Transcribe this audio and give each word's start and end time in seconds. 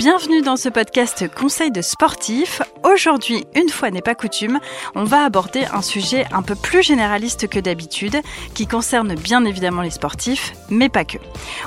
Bienvenue 0.00 0.40
dans 0.40 0.56
ce 0.56 0.70
podcast 0.70 1.28
Conseil 1.28 1.70
de 1.70 1.82
sportif. 1.82 2.62
Aujourd'hui, 2.84 3.44
une 3.54 3.68
fois 3.68 3.90
n'est 3.90 4.00
pas 4.00 4.14
coutume, 4.14 4.58
on 4.94 5.04
va 5.04 5.24
aborder 5.24 5.66
un 5.74 5.82
sujet 5.82 6.24
un 6.32 6.40
peu 6.40 6.54
plus 6.54 6.82
généraliste 6.82 7.48
que 7.48 7.58
d'habitude, 7.60 8.16
qui 8.54 8.66
concerne 8.66 9.14
bien 9.14 9.44
évidemment 9.44 9.82
les 9.82 9.90
sportifs, 9.90 10.54
mais 10.70 10.88
pas 10.88 11.04
que. 11.04 11.18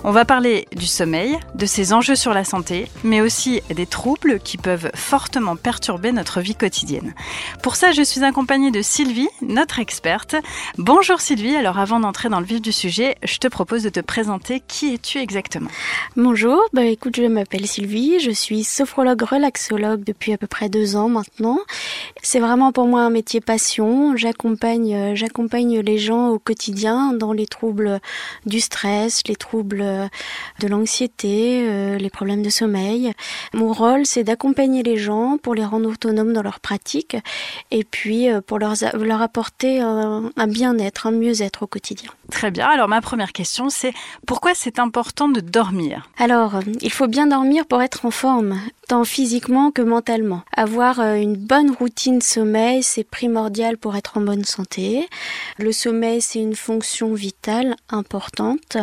On 0.04 0.10
va 0.10 0.26
parler 0.26 0.68
du 0.76 0.88
sommeil, 0.88 1.38
de 1.54 1.68
ses 1.68 1.94
enjeux 1.94 2.16
sur 2.16 2.34
la 2.34 2.44
santé, 2.44 2.88
mais 3.04 3.22
aussi 3.22 3.62
des 3.70 3.86
troubles 3.86 4.40
qui 4.40 4.58
peuvent 4.58 4.90
fortement 4.96 5.56
perturber 5.56 6.12
notre 6.12 6.42
vie 6.42 6.56
quotidienne. 6.56 7.14
Pour 7.62 7.76
ça, 7.76 7.92
je 7.92 8.02
suis 8.02 8.24
accompagnée 8.24 8.72
de 8.72 8.82
Sylvie, 8.82 9.30
notre 9.44 9.78
experte. 9.78 10.36
Bonjour 10.80 11.22
Sylvie, 11.22 11.56
alors 11.56 11.78
avant 11.78 12.00
d'entrer 12.00 12.30
dans 12.30 12.40
le 12.40 12.48
vif 12.48 12.64
du 12.64 12.72
sujet, 12.72 13.16
je 13.22 13.38
te 13.38 13.48
propose 13.48 13.84
de 13.84 13.90
te 13.90 14.00
présenter. 14.00 14.64
Qui 14.68 14.96
es-tu 14.96 15.20
exactement 15.20 15.70
Bonjour, 16.18 16.60
bah 16.74 16.86
écoute, 16.86 17.16
je 17.18 17.28
m'appelle 17.28 17.68
Sylvie, 17.68 18.23
je 18.24 18.32
suis 18.32 18.64
sophrologue 18.64 19.22
relaxologue 19.22 20.04
depuis 20.04 20.32
à 20.34 20.38
peu 20.38 20.48
près 20.48 20.70
deux 20.70 20.96
ans 20.96 21.10
maintenant. 21.10 21.60
C'est 22.22 22.40
vraiment 22.40 22.72
pour 22.72 22.88
moi 22.88 23.02
un 23.02 23.10
métier 23.10 23.42
passion. 23.42 24.16
J'accompagne, 24.16 24.96
euh, 24.96 25.16
j'accompagne 25.16 25.80
les 25.80 25.98
gens 25.98 26.30
au 26.30 26.40
quotidien 26.40 27.14
dans 27.14 27.34
les 27.34 27.46
troubles 27.46 28.00
du 28.46 28.62
stress, 28.62 29.22
les 29.28 29.36
troubles 29.36 30.10
de 30.60 30.68
l'anxiété, 30.68 31.68
euh, 31.68 31.98
les 31.98 32.10
problèmes 32.10 32.44
de 32.44 32.50
sommeil. 32.50 33.12
Mon 33.54 33.74
rôle, 33.74 34.06
c'est 34.06 34.24
d'accompagner 34.24 34.84
les 34.84 34.98
gens 34.98 35.38
pour 35.38 35.54
les 35.54 35.66
rendre 35.66 35.90
autonomes 35.90 36.32
dans 36.32 36.44
leur 36.44 36.62
pratique 36.62 37.18
et 37.72 37.84
puis 37.84 38.30
euh, 38.30 38.40
pour 38.40 38.58
leur, 38.58 38.76
leur 38.94 39.22
apporter 39.22 39.82
un, 39.82 40.32
un 40.38 40.48
bien-être, 40.48 41.08
un 41.08 41.12
mieux-être 41.12 41.64
au 41.64 41.68
quotidien. 41.68 42.10
Très 42.32 42.52
bien. 42.52 42.68
Alors 42.68 42.88
ma 42.88 43.02
première 43.02 43.34
question, 43.34 43.70
c'est 43.70 43.94
pourquoi 44.26 44.54
c'est 44.56 44.80
important 44.80 45.28
de 45.28 45.42
dormir? 45.42 46.10
Alors, 46.18 46.60
il 46.82 46.92
faut 46.92 47.08
bien 47.08 47.28
dormir 47.28 47.66
pour 47.66 47.82
être 47.82 48.06
en 48.06 48.12
tant 48.88 49.04
physiquement 49.04 49.72
que 49.72 49.82
mentalement. 49.82 50.44
Avoir 50.56 51.00
euh, 51.00 51.16
une 51.16 51.36
bonne 51.36 51.72
routine 51.72 52.22
sommeil, 52.22 52.84
c'est 52.84 53.04
primordial 53.04 53.78
pour 53.78 53.96
être 53.96 54.18
en 54.18 54.22
bonne 54.22 54.46
santé. 54.46 55.08
Le 55.58 55.72
sommeil, 55.72 56.22
c'est 56.22 56.40
une 56.40 56.56
fonction 56.56 57.14
vitale 57.14 57.76
importante. 57.90 58.78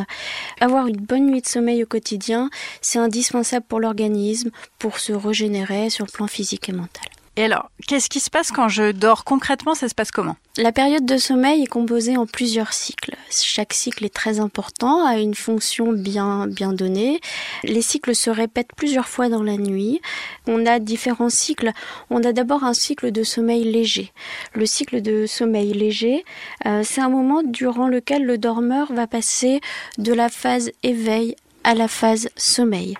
Avoir 0.61 0.87
une 0.89 1.01
bonne 1.01 1.27
nuit 1.27 1.41
de 1.41 1.47
sommeil 1.47 1.83
au 1.83 1.87
quotidien, 1.87 2.51
c'est 2.81 2.99
indispensable 2.99 3.65
pour 3.67 3.81
l'organisme, 3.81 4.51
pour 4.79 4.99
se 4.99 5.13
régénérer 5.13 5.91
sur 5.91 6.05
le 6.07 6.11
plan 6.11 6.27
physique 6.27 6.69
et 6.69 6.73
mental. 6.73 7.07
Et 7.37 7.45
alors, 7.45 7.71
qu'est-ce 7.87 8.11
qui 8.11 8.21
se 8.21 8.31
passe 8.31 8.51
quand 8.51 8.69
je 8.69 8.93
dors? 8.93 9.25
Concrètement 9.25 9.75
Ça 9.75 9.89
se 9.89 9.95
passe 9.95 10.11
comment? 10.11 10.37
La 10.63 10.73
période 10.73 11.07
de 11.07 11.17
sommeil 11.17 11.63
est 11.63 11.67
composée 11.67 12.19
en 12.19 12.27
plusieurs 12.27 12.75
cycles. 12.75 13.17
Chaque 13.31 13.73
cycle 13.73 14.05
est 14.05 14.13
très 14.13 14.41
important, 14.41 15.07
a 15.07 15.17
une 15.17 15.35
fonction 15.35 15.95
bien, 15.95 16.47
bien 16.49 16.75
donnée. 16.75 17.19
Les 17.65 17.81
cycles 17.81 18.15
se 18.15 18.29
répètent 18.29 18.75
plusieurs 18.77 19.09
fois 19.09 19.31
dans 19.31 19.43
la 19.43 19.57
nuit. 19.57 20.03
On 20.47 20.67
a 20.67 20.79
différents 20.79 21.31
cycles. 21.31 21.73
On 22.11 22.23
a 22.25 22.35
d'abord 22.35 22.63
un 22.63 22.75
cycle 22.75 23.11
de 23.11 23.23
sommeil 23.23 23.65
léger. 23.65 24.13
Le 24.53 24.67
cycle 24.67 25.01
de 25.01 25.25
sommeil 25.25 25.73
léger, 25.73 26.27
euh, 26.67 26.83
c'est 26.85 27.01
un 27.01 27.09
moment 27.09 27.43
durant 27.43 27.89
lequel 27.89 28.27
le 28.27 28.37
dormeur 28.37 28.93
va 28.93 29.07
passer 29.07 29.63
de 29.97 30.13
la 30.13 30.29
phase 30.29 30.73
éveil 30.83 31.37
à 31.65 31.75
la 31.75 31.89
phase 31.89 32.29
sommeil. 32.37 32.97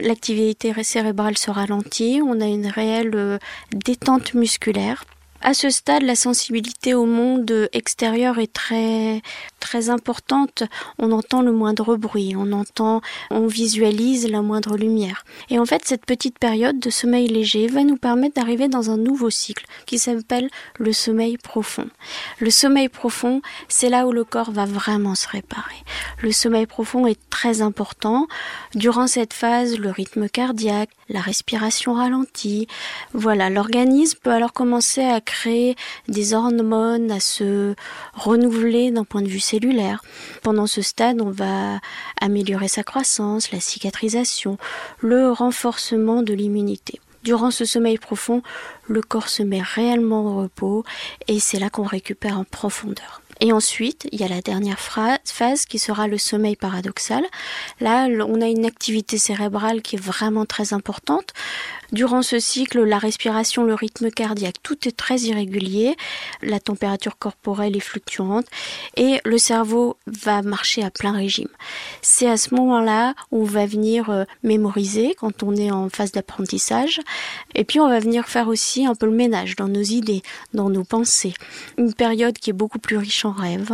L'activité 0.00 0.72
cérébrale 0.82 1.36
se 1.36 1.50
ralentit, 1.50 2.22
on 2.24 2.40
a 2.40 2.46
une 2.46 2.68
réelle 2.68 3.14
euh, 3.14 3.38
détente 3.70 4.32
musculaire. 4.32 5.04
À 5.44 5.54
ce 5.54 5.70
stade, 5.70 6.02
la 6.02 6.14
sensibilité 6.14 6.94
au 6.94 7.04
monde 7.04 7.68
extérieur 7.72 8.38
est 8.38 8.52
très 8.52 9.22
très 9.58 9.90
importante. 9.90 10.62
On 10.98 11.10
entend 11.10 11.42
le 11.42 11.50
moindre 11.50 11.96
bruit, 11.96 12.34
on 12.36 12.52
entend, 12.52 13.00
on 13.30 13.46
visualise 13.46 14.28
la 14.28 14.42
moindre 14.42 14.76
lumière. 14.76 15.24
Et 15.50 15.58
en 15.58 15.64
fait, 15.64 15.82
cette 15.84 16.04
petite 16.04 16.38
période 16.38 16.78
de 16.78 16.90
sommeil 16.90 17.26
léger 17.26 17.66
va 17.66 17.82
nous 17.82 17.96
permettre 17.96 18.34
d'arriver 18.34 18.68
dans 18.68 18.90
un 18.90 18.96
nouveau 18.96 19.30
cycle 19.30 19.64
qui 19.86 19.98
s'appelle 19.98 20.48
le 20.78 20.92
sommeil 20.92 21.38
profond. 21.38 21.88
Le 22.38 22.50
sommeil 22.50 22.88
profond, 22.88 23.40
c'est 23.68 23.88
là 23.88 24.06
où 24.06 24.12
le 24.12 24.24
corps 24.24 24.52
va 24.52 24.66
vraiment 24.66 25.14
se 25.14 25.28
réparer. 25.28 25.82
Le 26.20 26.30
sommeil 26.30 26.66
profond 26.66 27.06
est 27.06 27.18
très 27.30 27.62
important. 27.62 28.28
Durant 28.74 29.06
cette 29.06 29.32
phase, 29.32 29.78
le 29.78 29.90
rythme 29.90 30.28
cardiaque, 30.28 30.90
la 31.08 31.20
respiration 31.20 31.94
ralentit. 31.94 32.68
Voilà, 33.12 33.50
l'organisme 33.50 34.18
peut 34.22 34.30
alors 34.30 34.52
commencer 34.52 35.02
à 35.02 35.20
des 36.08 36.34
hormones, 36.34 37.10
à 37.10 37.20
se 37.20 37.74
renouveler 38.14 38.90
d'un 38.90 39.04
point 39.04 39.22
de 39.22 39.28
vue 39.28 39.40
cellulaire. 39.40 40.02
Pendant 40.42 40.66
ce 40.66 40.82
stade, 40.82 41.20
on 41.20 41.30
va 41.30 41.80
améliorer 42.20 42.68
sa 42.68 42.82
croissance, 42.82 43.52
la 43.52 43.60
cicatrisation, 43.60 44.58
le 45.00 45.30
renforcement 45.30 46.22
de 46.22 46.34
l'immunité. 46.34 47.00
Durant 47.22 47.52
ce 47.52 47.64
sommeil 47.64 47.98
profond, 47.98 48.42
le 48.88 49.00
corps 49.00 49.28
se 49.28 49.44
met 49.44 49.62
réellement 49.62 50.26
au 50.26 50.42
repos 50.42 50.84
et 51.28 51.38
c'est 51.38 51.60
là 51.60 51.70
qu'on 51.70 51.84
récupère 51.84 52.36
en 52.36 52.44
profondeur. 52.44 53.21
Et 53.44 53.52
ensuite, 53.52 54.06
il 54.12 54.20
y 54.20 54.22
a 54.22 54.28
la 54.28 54.40
dernière 54.40 54.78
phase 54.78 55.66
qui 55.66 55.80
sera 55.80 56.06
le 56.06 56.16
sommeil 56.16 56.54
paradoxal. 56.54 57.24
Là, 57.80 58.06
on 58.28 58.40
a 58.40 58.46
une 58.46 58.64
activité 58.64 59.18
cérébrale 59.18 59.82
qui 59.82 59.96
est 59.96 59.98
vraiment 60.00 60.46
très 60.46 60.72
importante. 60.72 61.32
Durant 61.92 62.22
ce 62.22 62.38
cycle, 62.38 62.84
la 62.84 62.96
respiration, 62.96 63.64
le 63.64 63.74
rythme 63.74 64.10
cardiaque, 64.10 64.62
tout 64.62 64.88
est 64.88 64.96
très 64.96 65.18
irrégulier, 65.18 65.94
la 66.40 66.58
température 66.58 67.18
corporelle 67.18 67.76
est 67.76 67.80
fluctuante 67.80 68.46
et 68.96 69.20
le 69.26 69.36
cerveau 69.36 69.98
va 70.06 70.40
marcher 70.40 70.82
à 70.82 70.90
plein 70.90 71.12
régime. 71.12 71.50
C'est 72.00 72.30
à 72.30 72.38
ce 72.38 72.54
moment-là 72.54 73.14
où 73.30 73.42
on 73.42 73.44
va 73.44 73.66
venir 73.66 74.08
euh, 74.08 74.24
mémoriser 74.42 75.14
quand 75.18 75.42
on 75.42 75.54
est 75.54 75.70
en 75.70 75.90
phase 75.90 76.12
d'apprentissage 76.12 77.00
et 77.54 77.64
puis 77.64 77.78
on 77.78 77.88
va 77.90 77.98
venir 77.98 78.26
faire 78.26 78.48
aussi 78.48 78.86
un 78.86 78.94
peu 78.94 79.04
le 79.04 79.12
ménage 79.12 79.56
dans 79.56 79.68
nos 79.68 79.82
idées, 79.82 80.22
dans 80.54 80.70
nos 80.70 80.84
pensées. 80.84 81.34
Une 81.76 81.92
période 81.92 82.38
qui 82.38 82.48
est 82.48 82.54
beaucoup 82.54 82.78
plus 82.78 82.96
riche 82.96 83.26
en 83.26 83.31
rêves. 83.32 83.72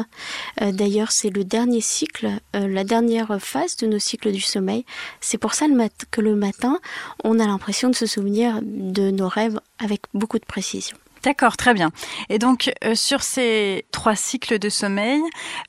Euh, 0.62 0.72
d'ailleurs, 0.72 1.12
c'est 1.12 1.30
le 1.30 1.44
dernier 1.44 1.80
cycle, 1.80 2.30
euh, 2.56 2.68
la 2.68 2.84
dernière 2.84 3.38
phase 3.40 3.76
de 3.76 3.86
nos 3.86 3.98
cycles 3.98 4.32
du 4.32 4.40
sommeil. 4.40 4.84
C'est 5.20 5.38
pour 5.38 5.54
ça 5.54 5.66
que 6.10 6.20
le 6.20 6.34
matin, 6.34 6.78
on 7.24 7.38
a 7.38 7.46
l'impression 7.46 7.90
de 7.90 7.94
se 7.94 8.06
souvenir 8.06 8.60
de 8.62 9.10
nos 9.10 9.28
rêves 9.28 9.60
avec 9.78 10.02
beaucoup 10.14 10.38
de 10.38 10.44
précision. 10.44 10.96
D'accord, 11.24 11.56
très 11.56 11.74
bien. 11.74 11.90
Et 12.28 12.38
donc, 12.38 12.72
euh, 12.84 12.94
sur 12.94 13.22
ces 13.22 13.84
trois 13.92 14.16
cycles 14.16 14.58
de 14.58 14.68
sommeil, 14.68 15.20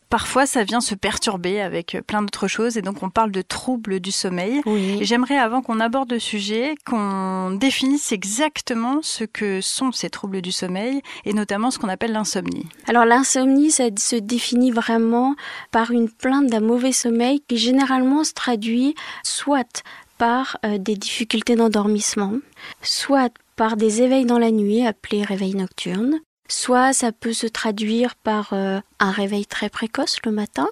parfois 0.10 0.46
ça 0.46 0.64
vient 0.64 0.82
se 0.82 0.96
perturber 0.96 1.62
avec 1.62 1.96
euh, 1.96 2.02
plein 2.02 2.22
d'autres 2.22 2.48
choses. 2.48 2.78
Et 2.78 2.82
donc, 2.82 3.04
on 3.04 3.10
parle 3.10 3.32
de 3.32 3.42
troubles 3.42 4.00
du 4.00 4.12
sommeil. 4.12 4.62
Oui. 4.66 5.00
J'aimerais, 5.02 5.38
avant 5.38 5.62
qu'on 5.62 5.80
aborde 5.80 6.12
le 6.12 6.20
sujet, 6.20 6.76
qu'on 6.86 7.52
définisse 7.52 8.12
exactement 8.12 9.00
ce 9.02 9.24
que 9.24 9.62
sont 9.62 9.92
ces 9.92 10.10
troubles 10.10 10.42
du 10.42 10.52
sommeil 10.52 11.02
et 11.26 11.34
notamment 11.34 11.72
ce 11.72 11.80
qu'on 11.80 11.90
appelle 11.90 12.12
l'insomnie. 12.12 12.68
Alors, 12.88 13.06
l'insomnie, 13.06 13.72
ça 13.72 13.86
se 13.98 14.16
définit 14.16 14.72
vraiment 14.72 15.36
par 15.72 15.92
une 15.92 16.10
plainte 16.10 16.48
d'un 16.48 16.62
mauvais 16.62 16.92
sommeil 16.92 17.42
qui 17.48 17.58
généralement 17.58 18.24
se 18.24 18.34
traduit 18.34 18.96
soit 19.24 19.84
par 20.20 20.58
euh, 20.66 20.78
des 20.78 20.96
difficultés 20.96 21.56
d'endormissement, 21.56 22.34
soit 22.82 23.34
par 23.60 23.76
des 23.76 24.02
éveils 24.02 24.26
dans 24.26 24.40
la 24.40 24.52
nuit 24.52 24.88
appelés 24.88 25.22
réveils 25.22 25.54
nocturnes, 25.54 26.22
soit 26.48 26.94
ça 26.94 27.12
peut 27.12 27.34
se 27.34 27.46
traduire 27.46 28.16
par 28.16 28.54
euh, 28.54 28.80
un 29.00 29.12
réveil 29.12 29.46
très 29.46 29.68
précoce 29.68 30.16
le 30.24 30.32
matin, 30.32 30.70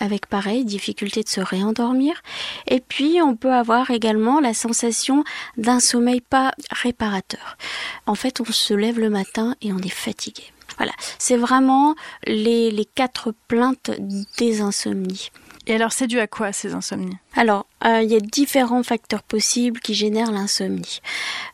avec 0.00 0.24
pareil, 0.24 0.64
difficulté 0.64 1.22
de 1.22 1.28
se 1.28 1.42
réendormir, 1.42 2.22
et 2.66 2.80
puis 2.80 3.20
on 3.20 3.36
peut 3.36 3.52
avoir 3.52 3.90
également 3.90 4.40
la 4.40 4.54
sensation 4.54 5.22
d'un 5.58 5.80
sommeil 5.80 6.22
pas 6.22 6.52
réparateur. 6.70 7.58
En 8.06 8.14
fait, 8.14 8.40
on 8.40 8.50
se 8.50 8.72
lève 8.72 8.98
le 8.98 9.10
matin 9.10 9.54
et 9.60 9.74
on 9.74 9.78
est 9.78 9.90
fatigué. 9.90 10.44
Voilà, 10.78 10.92
c'est 11.18 11.36
vraiment 11.36 11.94
les, 12.26 12.70
les 12.70 12.86
quatre 12.86 13.34
plaintes 13.48 13.90
des 14.38 14.62
insomnies. 14.62 15.28
Et 15.66 15.74
alors, 15.74 15.92
c'est 15.92 16.06
dû 16.06 16.18
à 16.18 16.26
quoi 16.26 16.54
ces 16.54 16.72
insomnies? 16.72 17.18
Alors, 17.36 17.66
euh, 17.84 18.02
il 18.02 18.10
y 18.10 18.16
a 18.16 18.20
différents 18.20 18.82
facteurs 18.82 19.22
possibles 19.22 19.78
qui 19.80 19.94
génèrent 19.94 20.32
l'insomnie. 20.32 21.00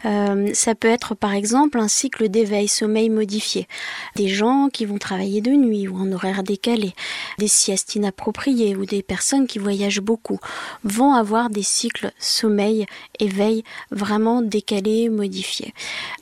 Euh, 0.06 0.50
ça 0.54 0.74
peut 0.74 0.88
être 0.88 1.14
par 1.14 1.34
exemple 1.34 1.78
un 1.78 1.86
cycle 1.86 2.28
d'éveil 2.28 2.66
sommeil 2.66 3.10
modifié. 3.10 3.68
Des 4.16 4.28
gens 4.28 4.68
qui 4.72 4.86
vont 4.86 4.96
travailler 4.96 5.42
de 5.42 5.50
nuit 5.50 5.86
ou 5.86 5.96
en 5.96 6.10
horaire 6.12 6.42
décalé, 6.42 6.94
des 7.38 7.46
siestes 7.46 7.94
inappropriées 7.94 8.74
ou 8.74 8.86
des 8.86 9.02
personnes 9.02 9.46
qui 9.46 9.58
voyagent 9.58 10.00
beaucoup 10.00 10.40
vont 10.82 11.12
avoir 11.12 11.50
des 11.50 11.62
cycles 11.62 12.10
sommeil 12.18 12.86
éveil 13.20 13.62
vraiment 13.90 14.40
décalés, 14.40 15.10
modifiés. 15.10 15.74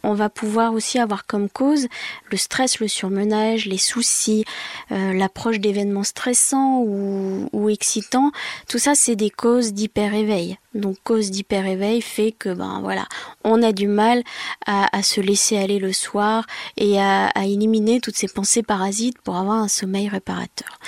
On 0.02 0.14
va 0.14 0.31
pouvoir 0.31 0.75
aussi 0.75 0.99
avoir 0.99 1.26
comme 1.26 1.49
cause 1.49 1.87
le 2.31 2.37
stress, 2.37 2.81
le 2.81 2.88
surmenage, 2.88 3.67
les 3.67 3.78
soucis, 3.78 4.44
euh, 4.90 5.12
l'approche 5.12 5.61
d'événements 5.61 6.02
stressants 6.02 6.81
ou, 6.81 7.49
ou 7.52 7.70
excitants. 7.70 8.32
Tout 8.69 8.78
ça, 8.78 8.94
c'est 8.94 9.17
des 9.17 9.31
causes 9.31 9.44
d'hyper-éveil. 9.73 10.58
Donc 10.75 10.96
cause 11.05 11.31
d'hyper-éveil 11.31 12.00
fait 12.00 12.32
que 12.32 12.52
ben 12.52 12.81
voilà, 12.82 13.06
on 13.44 13.62
a 13.62 13.73
du 13.73 13.87
mal 13.87 14.23
à, 14.67 15.02
se 15.02 15.20
laisser 15.20 15.56
aller 15.56 15.79
le 15.79 15.93
soir 15.93 16.46
et 16.76 17.00
à, 17.00 17.31
éliminer 17.44 18.00
toutes 18.00 18.17
ces 18.17 18.29
pensées 18.29 18.62
parasites 18.62 19.20
pour 19.20 19.37
avoir 19.37 19.58
un 19.58 19.69
sommeil 19.69 20.08
réparateur. 20.08 20.79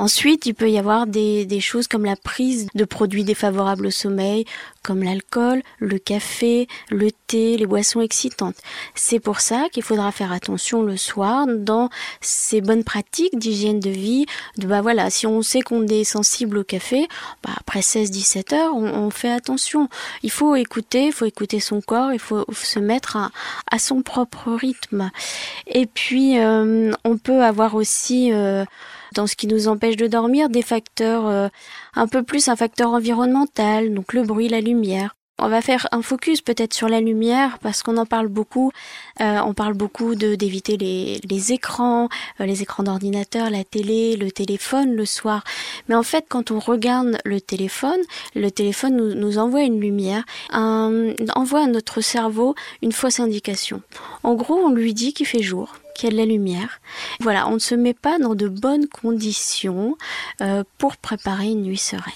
Ensuite, 0.00 0.46
il 0.46 0.54
peut 0.54 0.70
y 0.70 0.78
avoir 0.78 1.06
des, 1.06 1.44
des 1.44 1.60
choses 1.60 1.86
comme 1.86 2.06
la 2.06 2.16
prise 2.16 2.68
de 2.74 2.86
produits 2.86 3.22
défavorables 3.22 3.84
au 3.84 3.90
sommeil, 3.90 4.46
comme 4.82 5.02
l'alcool, 5.02 5.62
le 5.78 5.98
café, 5.98 6.68
le 6.88 7.10
thé, 7.26 7.58
les 7.58 7.66
boissons 7.66 8.00
excitantes. 8.00 8.56
C'est 8.94 9.20
pour 9.20 9.40
ça 9.40 9.66
qu'il 9.70 9.82
faudra 9.82 10.10
faire 10.10 10.32
attention 10.32 10.82
le 10.82 10.96
soir 10.96 11.46
dans 11.46 11.90
ces 12.22 12.62
bonnes 12.62 12.82
pratiques 12.82 13.38
d'hygiène 13.38 13.78
de 13.78 13.90
vie. 13.90 14.24
Bah 14.56 14.80
voilà, 14.80 15.10
si 15.10 15.26
on 15.26 15.42
sait 15.42 15.60
qu'on 15.60 15.86
est 15.86 16.04
sensible 16.04 16.56
au 16.56 16.64
café, 16.64 17.06
bah 17.42 17.50
après 17.60 17.80
16-17 17.80 18.54
heures, 18.54 18.74
on, 18.74 19.10
fait 19.10 19.30
attention. 19.30 19.90
Il 20.22 20.30
faut 20.30 20.54
écouter, 20.54 21.08
il 21.08 21.12
faut 21.12 21.26
écouter 21.26 21.60
son 21.60 21.82
corps, 21.82 22.14
il 22.14 22.18
faut 22.18 22.46
se 22.54 22.78
mettre 22.78 23.18
à, 23.70 23.78
son 23.78 24.00
propre 24.00 24.50
rythme. 24.52 25.10
Et 25.66 25.84
puis 25.84 26.38
euh, 26.38 26.90
on 27.04 27.18
peut 27.18 27.42
avoir 27.42 27.74
aussi 27.74 28.32
euh, 28.32 28.64
dans 29.14 29.26
ce 29.26 29.36
qui 29.36 29.46
nous 29.46 29.68
empêche 29.68 29.96
de 29.96 30.06
dormir, 30.06 30.48
des 30.48 30.62
facteurs 30.62 31.26
euh, 31.26 31.48
un 31.94 32.06
peu 32.06 32.22
plus 32.22 32.48
un 32.48 32.56
facteur 32.56 32.90
environnemental, 32.90 33.92
donc 33.94 34.12
le 34.12 34.22
bruit, 34.22 34.48
la 34.48 34.60
lumière. 34.60 35.14
On 35.42 35.48
va 35.48 35.62
faire 35.62 35.88
un 35.90 36.02
focus 36.02 36.42
peut-être 36.42 36.74
sur 36.74 36.88
la 36.88 37.00
lumière 37.00 37.58
parce 37.60 37.82
qu'on 37.82 37.96
en 37.96 38.04
parle 38.04 38.28
beaucoup. 38.28 38.72
Euh, 39.22 39.38
on 39.46 39.54
parle 39.54 39.72
beaucoup 39.72 40.14
de 40.14 40.34
d'éviter 40.34 40.76
les, 40.76 41.18
les 41.28 41.52
écrans, 41.52 42.10
euh, 42.40 42.44
les 42.44 42.60
écrans 42.60 42.82
d'ordinateur, 42.82 43.48
la 43.48 43.64
télé, 43.64 44.16
le 44.16 44.30
téléphone 44.30 44.94
le 44.94 45.06
soir. 45.06 45.42
Mais 45.88 45.94
en 45.94 46.02
fait, 46.02 46.26
quand 46.28 46.50
on 46.50 46.58
regarde 46.58 47.16
le 47.24 47.40
téléphone, 47.40 48.00
le 48.34 48.50
téléphone 48.50 48.96
nous, 48.96 49.14
nous 49.14 49.38
envoie 49.38 49.62
une 49.62 49.80
lumière, 49.80 50.24
un, 50.50 51.14
envoie 51.34 51.64
à 51.64 51.66
notre 51.66 52.02
cerveau 52.02 52.54
une 52.82 52.92
fausse 52.92 53.18
indication. 53.18 53.80
En 54.22 54.34
gros, 54.34 54.56
on 54.56 54.70
lui 54.70 54.92
dit 54.92 55.14
qu'il 55.14 55.26
fait 55.26 55.42
jour 55.42 55.72
qu'il 56.00 56.08
y 56.08 56.12
a 56.12 56.16
de 56.16 56.28
la 56.28 56.32
lumière. 56.32 56.80
Voilà, 57.20 57.48
on 57.48 57.54
ne 57.54 57.58
se 57.58 57.74
met 57.74 57.94
pas 57.94 58.18
dans 58.18 58.34
de 58.34 58.48
bonnes 58.48 58.88
conditions 58.88 59.96
euh, 60.40 60.64
pour 60.78 60.96
préparer 60.96 61.48
une 61.48 61.62
nuit 61.62 61.76
sereine. 61.76 62.14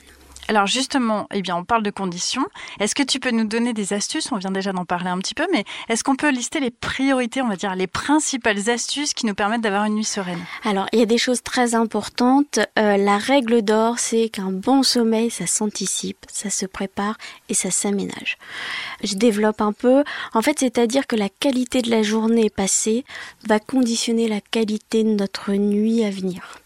Alors 0.48 0.66
justement, 0.66 1.26
eh 1.32 1.42
bien, 1.42 1.56
on 1.56 1.64
parle 1.64 1.82
de 1.82 1.90
conditions. 1.90 2.46
Est-ce 2.78 2.94
que 2.94 3.02
tu 3.02 3.18
peux 3.18 3.30
nous 3.30 3.44
donner 3.44 3.72
des 3.72 3.92
astuces? 3.92 4.30
On 4.30 4.36
vient 4.36 4.50
déjà 4.50 4.72
d'en 4.72 4.84
parler 4.84 5.08
un 5.08 5.18
petit 5.18 5.34
peu, 5.34 5.46
mais 5.52 5.64
est-ce 5.88 6.04
qu'on 6.04 6.16
peut 6.16 6.30
lister 6.30 6.60
les 6.60 6.70
priorités, 6.70 7.40
on 7.40 7.48
va 7.48 7.56
dire 7.56 7.74
les 7.74 7.86
principales 7.86 8.68
astuces 8.68 9.14
qui 9.14 9.26
nous 9.26 9.34
permettent 9.34 9.62
d'avoir 9.62 9.84
une 9.84 9.94
nuit 9.94 10.04
sereine? 10.04 10.40
Alors, 10.64 10.86
il 10.92 10.98
y 10.98 11.02
a 11.02 11.06
des 11.06 11.18
choses 11.18 11.42
très 11.42 11.74
importantes. 11.74 12.58
Euh, 12.78 12.96
la 12.96 13.18
règle 13.18 13.62
d'or, 13.62 13.98
c'est 13.98 14.28
qu'un 14.28 14.52
bon 14.52 14.82
sommeil, 14.82 15.30
ça 15.30 15.46
s'anticipe, 15.46 16.26
ça 16.30 16.50
se 16.50 16.66
prépare 16.66 17.16
et 17.48 17.54
ça 17.54 17.70
s'aménage. 17.70 18.36
Je 19.02 19.14
développe 19.14 19.60
un 19.60 19.72
peu. 19.72 20.04
En 20.34 20.42
fait, 20.42 20.58
c'est-à-dire 20.60 21.06
que 21.06 21.16
la 21.16 21.28
qualité 21.28 21.80
de 21.80 21.90
la 21.90 22.02
journée 22.02 22.50
passée 22.50 23.04
va 23.46 23.58
conditionner 23.60 24.28
la 24.28 24.40
qualité 24.40 25.04
de 25.04 25.10
notre 25.10 25.52
nuit 25.52 26.04
à 26.04 26.10
venir 26.10 26.60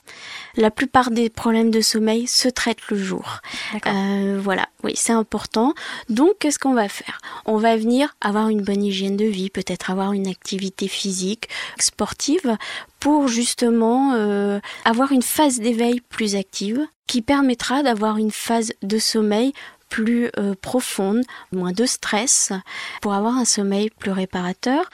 la 0.59 0.73
plupart 0.73 1.11
des 1.13 1.31
problèmes 1.31 1.71
de 1.71 1.81
sommeil 1.81 2.27
se 2.27 2.49
traitent 2.49 2.89
le 2.91 2.99
jour. 2.99 3.39
Euh, 3.87 4.39
voilà, 4.43 4.69
oui, 4.83 4.93
c'est 4.97 5.13
important. 5.13 5.73
Donc, 6.09 6.33
qu'est-ce 6.41 6.59
qu'on 6.59 6.75
va 6.75 6.89
faire? 6.89 7.21
On 7.47 7.59
va 7.59 7.77
venir 7.77 8.17
avoir 8.21 8.49
une 8.49 8.63
bonne 8.63 8.83
hygiène 8.83 9.17
de 9.17 9.25
vie, 9.25 9.51
peut-être 9.51 9.91
avoir 9.91 10.13
une 10.13 10.27
activité 10.27 10.89
physique, 10.89 11.49
sportive, 11.79 12.57
pour 12.99 13.29
justement 13.29 14.15
euh, 14.15 14.59
avoir 14.85 15.13
une 15.13 15.23
phase 15.23 15.61
d'éveil 15.61 16.01
plus 16.01 16.35
active 16.35 16.85
qui 17.07 17.23
permettra 17.23 17.85
d'avoir 17.85 18.19
une 18.19 18.33
phase 18.33 18.73
de 18.83 18.99
sommeil 18.99 19.53
plus 19.89 20.31
euh, 20.39 20.55
profonde, 20.61 21.23
moins 21.53 21.73
de 21.73 21.87
stress, 21.87 22.53
pour 23.01 23.15
avoir 23.15 23.37
un 23.37 23.45
sommeil 23.45 23.91
plus 23.91 24.11
réparateur. 24.11 24.91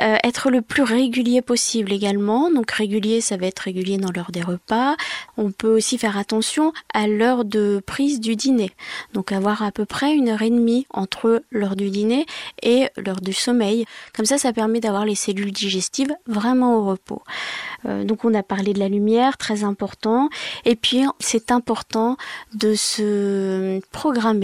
Euh, 0.00 0.16
être 0.24 0.50
le 0.50 0.62
plus 0.62 0.82
régulier 0.82 1.42
possible 1.42 1.92
également. 1.92 2.50
Donc 2.50 2.70
régulier, 2.70 3.20
ça 3.20 3.36
va 3.36 3.46
être 3.46 3.60
régulier 3.60 3.98
dans 3.98 4.10
l'heure 4.12 4.32
des 4.32 4.42
repas. 4.42 4.96
On 5.36 5.50
peut 5.50 5.74
aussi 5.74 5.98
faire 5.98 6.16
attention 6.16 6.72
à 6.94 7.08
l'heure 7.08 7.44
de 7.44 7.82
prise 7.84 8.20
du 8.20 8.36
dîner. 8.36 8.70
Donc 9.12 9.32
avoir 9.32 9.62
à 9.62 9.72
peu 9.72 9.84
près 9.84 10.14
une 10.14 10.28
heure 10.28 10.42
et 10.42 10.50
demie 10.50 10.86
entre 10.90 11.42
l'heure 11.50 11.76
du 11.76 11.90
dîner 11.90 12.26
et 12.62 12.88
l'heure 12.96 13.20
du 13.20 13.32
sommeil. 13.32 13.84
Comme 14.14 14.26
ça, 14.26 14.38
ça 14.38 14.52
permet 14.52 14.80
d'avoir 14.80 15.04
les 15.04 15.14
cellules 15.14 15.52
digestives 15.52 16.14
vraiment 16.26 16.76
au 16.76 16.84
repos. 16.84 17.22
Euh, 17.86 18.04
donc 18.04 18.24
on 18.24 18.34
a 18.34 18.42
parlé 18.42 18.72
de 18.72 18.78
la 18.78 18.88
lumière, 18.88 19.36
très 19.36 19.64
important. 19.64 20.28
Et 20.64 20.76
puis 20.76 21.04
c'est 21.18 21.50
important 21.50 22.16
de 22.54 22.74
se 22.74 23.80
programmer 23.90 24.37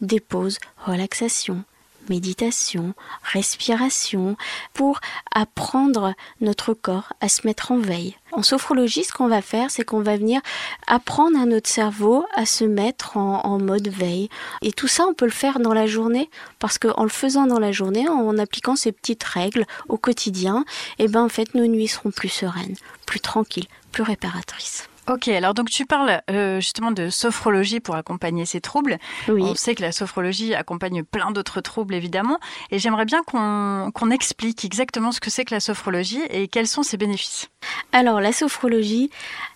des 0.00 0.20
pauses 0.20 0.58
relaxation, 0.84 1.64
méditation, 2.08 2.94
respiration, 3.22 4.36
pour 4.74 5.00
apprendre 5.34 6.14
notre 6.40 6.74
corps 6.74 7.12
à 7.20 7.28
se 7.28 7.46
mettre 7.46 7.72
en 7.72 7.78
veille. 7.78 8.16
En 8.32 8.42
sophrologie, 8.42 9.04
ce 9.04 9.12
qu'on 9.12 9.28
va 9.28 9.42
faire, 9.42 9.70
c'est 9.70 9.84
qu'on 9.84 10.00
va 10.00 10.16
venir 10.16 10.40
apprendre 10.86 11.38
à 11.38 11.46
notre 11.46 11.68
cerveau 11.68 12.26
à 12.34 12.46
se 12.46 12.64
mettre 12.64 13.16
en, 13.16 13.58
mode 13.58 13.88
veille. 13.88 14.28
Et 14.62 14.72
tout 14.72 14.88
ça, 14.88 15.04
on 15.06 15.14
peut 15.14 15.24
le 15.24 15.30
faire 15.30 15.60
dans 15.60 15.74
la 15.74 15.86
journée, 15.86 16.30
parce 16.58 16.78
qu'en 16.78 17.02
le 17.02 17.08
faisant 17.08 17.46
dans 17.46 17.58
la 17.58 17.72
journée, 17.72 18.08
en 18.08 18.38
appliquant 18.38 18.76
ces 18.76 18.92
petites 18.92 19.24
règles 19.24 19.66
au 19.88 19.98
quotidien, 19.98 20.64
eh 20.98 21.08
ben, 21.08 21.22
en 21.22 21.28
fait, 21.28 21.54
nos 21.54 21.66
nuits 21.66 21.88
seront 21.88 22.10
plus 22.10 22.28
sereines, 22.28 22.76
plus 23.06 23.20
tranquilles, 23.20 23.68
plus 23.92 24.02
réparatrices. 24.02 24.88
Ok, 25.08 25.28
alors 25.28 25.54
donc 25.54 25.70
tu 25.70 25.86
parles 25.86 26.20
euh, 26.30 26.60
justement 26.60 26.90
de 26.90 27.08
sophrologie 27.08 27.80
pour 27.80 27.96
accompagner 27.96 28.44
ces 28.44 28.60
troubles. 28.60 28.98
Oui. 29.28 29.42
On 29.42 29.54
sait 29.54 29.74
que 29.74 29.82
la 29.82 29.92
sophrologie 29.92 30.54
accompagne 30.54 31.02
plein 31.02 31.30
d'autres 31.30 31.62
troubles 31.62 31.94
évidemment, 31.94 32.38
et 32.70 32.78
j'aimerais 32.78 33.06
bien 33.06 33.22
qu'on 33.22 34.10
explique 34.10 34.64
exactement 34.64 35.10
ce 35.10 35.20
que 35.20 35.30
c'est 35.30 35.44
que 35.44 35.54
la 35.54 35.60
sophrologie 35.60 36.20
et 36.30 36.46
quels 36.48 36.66
sont 36.66 36.82
ses 36.82 36.98
bénéfices. 36.98 37.48
Alors 37.92 38.20
la 38.20 38.32
sophrologie, 38.32 39.10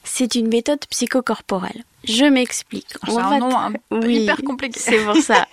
c'est 0.04 0.34
une 0.34 0.48
méthode 0.48 0.80
psychocorporelle. 0.90 1.84
Je 2.04 2.24
m'explique. 2.24 2.88
C'est 3.06 3.18
un 3.18 3.38
nom 3.38 3.50
hyper 3.90 4.42
compliqué. 4.42 4.78
C'est 4.80 5.04
pour 5.04 5.16
ça. 5.16 5.46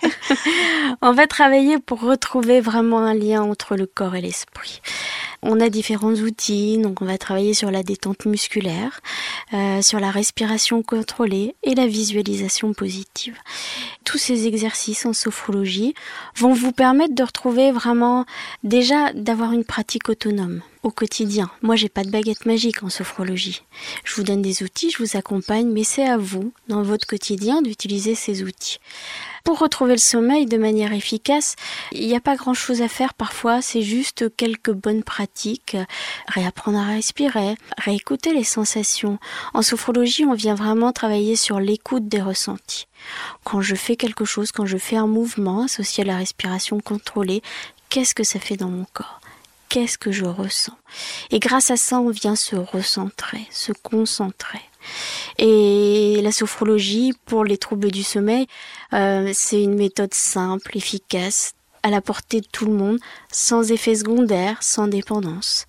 on 1.02 1.12
va 1.12 1.26
travailler 1.26 1.78
pour 1.78 2.00
retrouver 2.00 2.60
vraiment 2.60 2.98
un 2.98 3.14
lien 3.14 3.42
entre 3.42 3.76
le 3.76 3.86
corps 3.86 4.16
et 4.16 4.20
l'esprit. 4.20 4.80
On 5.42 5.60
a 5.60 5.68
différents 5.68 6.12
outils, 6.12 6.78
donc 6.78 7.00
on 7.00 7.06
va 7.06 7.16
travailler 7.16 7.54
sur 7.54 7.70
la 7.70 7.82
détente 7.82 8.26
musculaire, 8.26 9.00
euh, 9.54 9.80
sur 9.80 9.98
la 9.98 10.10
respiration 10.10 10.82
contrôlée 10.82 11.54
et 11.62 11.74
la 11.74 11.86
visualisation 11.86 12.74
positive. 12.74 13.36
Tous 14.04 14.18
ces 14.18 14.46
exercices 14.46 15.06
en 15.06 15.12
sophrologie 15.12 15.94
vont 16.36 16.52
vous 16.52 16.72
permettre 16.72 17.14
de 17.14 17.22
retrouver 17.22 17.72
vraiment 17.72 18.26
déjà 18.64 19.12
d'avoir 19.14 19.52
une 19.52 19.64
pratique 19.64 20.08
autonome 20.08 20.60
au 20.82 20.90
quotidien. 20.90 21.50
Moi, 21.62 21.76
j'ai 21.76 21.88
pas 21.88 22.04
de 22.04 22.10
baguette 22.10 22.46
magique 22.46 22.82
en 22.82 22.88
sophrologie. 22.88 23.62
Je 24.04 24.14
vous 24.14 24.22
donne 24.22 24.42
des 24.42 24.62
outils, 24.62 24.90
je 24.90 25.02
vous 25.02 25.16
accompagne, 25.16 25.68
mais 25.68 25.84
c'est 25.84 26.06
à 26.06 26.16
vous, 26.16 26.52
dans 26.68 26.82
votre 26.82 27.06
quotidien, 27.06 27.62
d'utiliser 27.62 28.14
ces 28.14 28.42
outils. 28.42 28.78
Pour 29.44 29.58
retrouver 29.58 29.92
le 29.92 29.98
sommeil 29.98 30.46
de 30.46 30.58
manière 30.58 30.92
efficace, 30.92 31.56
il 31.92 32.06
n'y 32.06 32.16
a 32.16 32.20
pas 32.20 32.36
grand 32.36 32.54
chose 32.54 32.82
à 32.82 32.88
faire 32.88 33.14
parfois, 33.14 33.62
c'est 33.62 33.82
juste 33.82 34.34
quelques 34.36 34.72
bonnes 34.72 35.02
pratiques, 35.02 35.76
réapprendre 36.28 36.78
à 36.78 36.86
respirer, 36.86 37.54
réécouter 37.78 38.34
les 38.34 38.44
sensations. 38.44 39.18
En 39.54 39.62
sophrologie, 39.62 40.24
on 40.24 40.34
vient 40.34 40.54
vraiment 40.54 40.92
travailler 40.92 41.36
sur 41.36 41.58
l'écoute 41.58 42.08
des 42.08 42.20
ressentis. 42.20 42.86
Quand 43.44 43.62
je 43.62 43.74
fais 43.74 43.96
quelque 43.96 44.24
chose, 44.24 44.52
quand 44.52 44.66
je 44.66 44.76
fais 44.76 44.96
un 44.96 45.06
mouvement 45.06 45.64
associé 45.64 46.04
à 46.04 46.06
la 46.06 46.16
respiration 46.16 46.80
contrôlée, 46.80 47.42
qu'est-ce 47.88 48.14
que 48.14 48.24
ça 48.24 48.38
fait 48.38 48.56
dans 48.56 48.68
mon 48.68 48.86
corps? 48.92 49.19
Qu'est-ce 49.70 49.98
que 49.98 50.10
je 50.10 50.24
ressens 50.24 50.76
Et 51.30 51.38
grâce 51.38 51.70
à 51.70 51.76
ça, 51.76 52.00
on 52.00 52.10
vient 52.10 52.34
se 52.34 52.56
recentrer, 52.56 53.46
se 53.52 53.70
concentrer. 53.70 54.58
Et 55.38 56.18
la 56.24 56.32
sophrologie 56.32 57.12
pour 57.24 57.44
les 57.44 57.56
troubles 57.56 57.92
du 57.92 58.02
sommeil, 58.02 58.48
euh, 58.94 59.30
c'est 59.32 59.62
une 59.62 59.76
méthode 59.76 60.12
simple, 60.12 60.76
efficace, 60.76 61.52
à 61.84 61.90
la 61.90 62.00
portée 62.00 62.40
de 62.40 62.48
tout 62.50 62.64
le 62.64 62.72
monde, 62.72 62.98
sans 63.30 63.70
effet 63.70 63.94
secondaire, 63.94 64.60
sans 64.60 64.88
dépendance. 64.88 65.66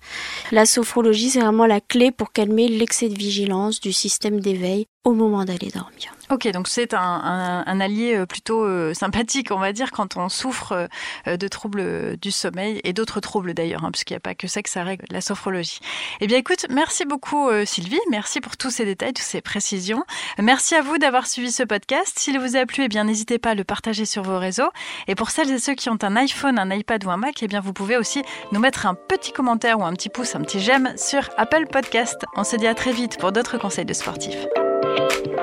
La 0.50 0.66
sophrologie, 0.66 1.30
c'est 1.30 1.40
vraiment 1.40 1.66
la 1.66 1.80
clé 1.80 2.10
pour 2.10 2.32
calmer 2.32 2.66
l'excès 2.66 3.08
de 3.08 3.16
vigilance 3.16 3.80
du 3.80 3.92
système 3.92 4.40
d'éveil 4.40 4.88
au 5.04 5.12
moment 5.12 5.44
d'aller 5.44 5.70
dormir. 5.70 6.14
Ok, 6.30 6.48
donc 6.48 6.68
c'est 6.68 6.94
un, 6.94 7.80
allié 7.80 8.14
euh, 8.14 8.26
plutôt 8.26 8.64
euh, 8.64 8.94
sympathique, 8.94 9.50
on 9.50 9.58
va 9.58 9.72
dire, 9.72 9.90
quand 9.90 10.16
on 10.16 10.28
souffre 10.28 10.88
euh, 11.26 11.36
de 11.36 11.48
troubles 11.48 12.16
du 12.16 12.30
sommeil 12.30 12.80
et 12.84 12.92
d'autres 12.92 13.20
troubles 13.20 13.52
d'ailleurs, 13.52 13.84
hein, 13.84 13.90
puisqu'il 13.90 14.14
n'y 14.14 14.18
a 14.18 14.20
pas 14.20 14.34
que 14.34 14.46
ça 14.46 14.62
que 14.62 14.70
ça 14.70 14.84
règle 14.84 15.04
la 15.10 15.20
sophrologie. 15.20 15.80
Eh 16.20 16.26
bien 16.26 16.38
écoute, 16.38 16.66
merci 16.70 17.04
beaucoup 17.04 17.50
Sylvie, 17.64 18.00
merci 18.10 18.40
pour 18.40 18.56
tous 18.56 18.70
ces 18.70 18.84
détails, 18.84 19.12
toutes 19.12 19.24
ces 19.24 19.40
précisions. 19.40 20.04
Merci 20.38 20.74
à 20.74 20.82
vous 20.82 20.98
d'avoir 20.98 21.26
suivi 21.26 21.50
ce 21.50 21.64
podcast. 21.64 22.18
S'il 22.18 22.38
vous 22.38 22.56
a 22.56 22.64
plu, 22.64 22.84
eh 22.84 22.88
bien 22.88 23.04
n'hésitez 23.04 23.38
pas 23.38 23.50
à 23.50 23.54
le 23.54 23.64
partager 23.64 24.04
sur 24.04 24.22
vos 24.22 24.38
réseaux. 24.38 24.70
Et 25.08 25.14
pour 25.14 25.30
celles 25.30 25.50
et 25.50 25.58
ceux 25.58 25.74
qui 25.74 25.90
ont 25.90 25.98
un 26.02 26.16
iPhone, 26.16 26.58
un 26.58 26.70
iPad 26.70 27.04
ou 27.04 27.10
un 27.10 27.16
Mac, 27.16 27.42
eh 27.42 27.48
bien 27.48 27.60
vous 27.60 27.72
pouvez 27.72 27.96
aussi 27.96 28.22
nous 28.52 28.60
mettre 28.60 28.86
un 28.86 28.94
petit 28.94 29.32
commentaire 29.32 29.78
ou 29.80 29.84
un 29.84 29.92
petit 29.92 30.08
pouce, 30.08 30.34
un 30.34 30.40
petit 30.40 30.60
j'aime 30.60 30.94
sur 30.96 31.28
Apple 31.36 31.66
Podcast. 31.66 32.24
On 32.36 32.44
se 32.44 32.56
dit 32.56 32.66
à 32.66 32.74
très 32.74 32.92
vite 32.92 33.18
pour 33.18 33.32
d'autres 33.32 33.58
conseils 33.58 33.84
de 33.84 33.92
sportifs. 33.92 34.46
you 34.96 35.41